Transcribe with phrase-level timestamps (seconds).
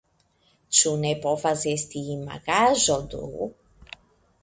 [0.77, 3.33] Ĉu ne povas esti imagaĵo do!